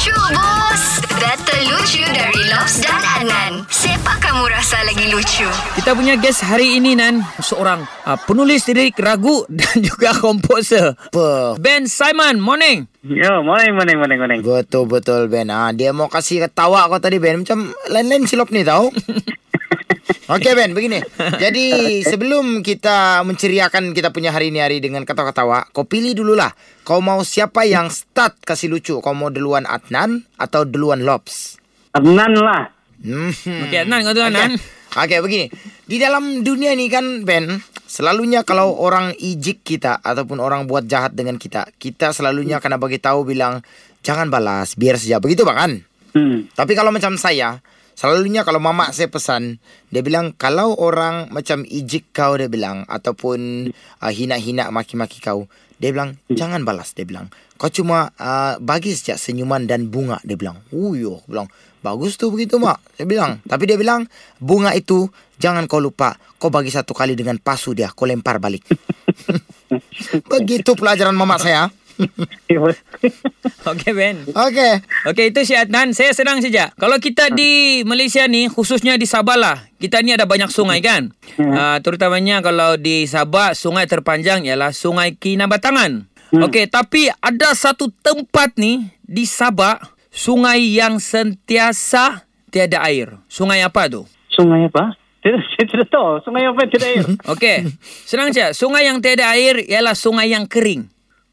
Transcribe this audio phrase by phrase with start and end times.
[0.00, 0.84] Lucu bos
[1.20, 5.44] Data lucu dari Lobs dan Adnan Siapa kamu rasa lagi lucu?
[5.76, 11.60] Kita punya guest hari ini Nan Seorang uh, penulis lirik ragu Dan juga komposer Apa?
[11.60, 14.40] Ben Simon, morning Yo, morning, morning, morning, morning.
[14.40, 15.48] Betul-betul Ben.
[15.48, 17.40] Ah, dia mau kasih ketawa kau tadi Ben.
[17.40, 18.92] Macam lain-lain silap ni tau.
[20.10, 20.98] Okey Ben, begini.
[21.42, 26.54] Jadi sebelum kita menceriakan kita punya hari ni hari dengan ketawa-ketawa, kau pilih dululah.
[26.86, 28.98] Kau mau siapa yang start kasih lucu?
[28.98, 31.58] Kau mau duluan Adnan atau duluan Lobs?
[31.94, 32.70] Adnan lah.
[33.00, 33.32] Hmm.
[33.66, 34.60] Okey Adnan kau tu Adnan
[34.90, 35.46] Okey begini.
[35.86, 41.14] Di dalam dunia ni kan Ben, selalunya kalau orang ijik kita ataupun orang buat jahat
[41.14, 43.62] dengan kita, kita selalunya kena bagi tahu bilang
[44.02, 45.22] jangan balas, biar saja.
[45.22, 45.72] Begitu Bang kan?
[46.10, 46.50] Hmm.
[46.50, 47.62] Tapi kalau macam saya,
[47.98, 49.58] selalunya kalau mama saya pesan,
[49.88, 55.46] dia bilang kalau orang macam ijik kau dia bilang ataupun uh, hina-hina maki-maki kau,
[55.80, 57.32] dia bilang jangan balas dia bilang.
[57.60, 60.64] Kau cuma uh, bagi saja senyuman dan bunga dia bilang.
[60.72, 61.48] Uyo, bilang
[61.80, 62.80] bagus tu begitu mak.
[62.96, 64.04] Saya bilang, tapi dia bilang
[64.40, 65.08] bunga itu
[65.40, 68.64] jangan kau lupa, kau bagi satu kali dengan pasu dia, kau lempar balik.
[70.32, 71.72] begitu pelajaran mama saya.
[73.70, 74.72] Okey Ben Okey.
[75.10, 79.36] Okey itu si Adnan Saya senang saja Kalau kita di Malaysia ni Khususnya di Sabah
[79.36, 84.72] lah Kita ni ada banyak sungai kan uh, Terutamanya kalau di Sabah Sungai terpanjang ialah
[84.72, 89.78] Sungai Kinabatangan Okey tapi ada satu tempat ni Di Sabah
[90.10, 94.06] Sungai yang sentiasa Tiada air Sungai apa tu?
[94.30, 94.94] Sungai apa?
[95.20, 96.16] Tidak, saya tidak tahu.
[96.24, 97.04] Sungai apa yang tidak air?
[97.28, 97.56] Okey
[98.08, 100.88] Senang saja Sungai yang tiada air Ialah sungai yang kering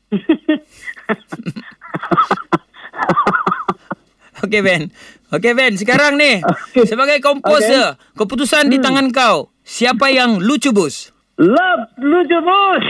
[4.43, 4.91] Okey Ben.
[5.33, 6.39] Okey Ben, sekarang ni
[6.87, 9.51] sebagai komposer, keputusan di tangan kau.
[9.67, 11.11] Siapa yang lucu bos?
[11.37, 12.85] Love, lucu bos.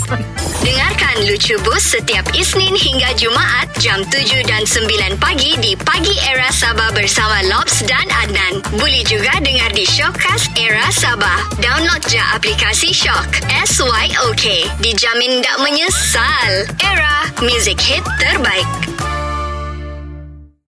[0.66, 6.48] Dengarkan Lucu Bus setiap Isnin hingga Jumaat jam 7 dan 9 pagi di Pagi Era
[6.50, 8.15] Sabah bersama Lobs dan.
[8.76, 11.40] Boleh juga dengar di Shockcast Era Sabah.
[11.64, 13.40] Download je aplikasi Shock.
[13.48, 14.68] S-Y-O-K.
[14.84, 16.68] Dijamin tak menyesal.
[16.84, 18.68] Era, music hit terbaik.